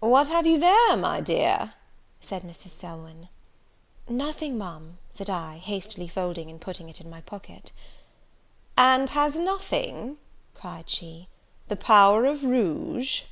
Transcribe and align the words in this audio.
"What 0.00 0.28
have 0.28 0.44
you 0.46 0.58
there, 0.58 0.98
my 0.98 1.22
dear?" 1.22 1.72
said 2.20 2.42
Mrs. 2.42 2.68
Selwyn. 2.72 3.30
"Nothing, 4.06 4.58
Ma'am," 4.58 4.98
said 5.08 5.30
I, 5.30 5.56
hastily 5.56 6.08
folding, 6.08 6.50
and 6.50 6.60
putting 6.60 6.90
it 6.90 7.00
in 7.00 7.08
my 7.08 7.22
pocket. 7.22 7.72
"And 8.76 9.08
has 9.08 9.38
nothing," 9.38 10.18
cried 10.54 10.90
she, 10.90 11.28
"the 11.68 11.76
power 11.76 12.26
of 12.26 12.44
rouge?" 12.44 13.22